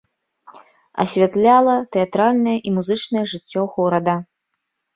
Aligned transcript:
Асвятляла 1.05 1.75
тэатральнае 1.97 2.57
і 2.67 2.75
музычнае 2.81 3.25
жыццё 3.35 3.61
горада. 3.77 4.19